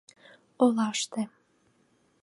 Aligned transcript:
—Олаште. 0.63 1.21